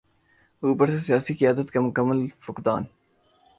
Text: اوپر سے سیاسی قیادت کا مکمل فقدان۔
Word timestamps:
اوپر 0.63 0.87
سے 0.87 0.97
سیاسی 0.97 1.33
قیادت 1.33 1.71
کا 1.71 1.79
مکمل 1.81 2.27
فقدان۔ 2.39 2.83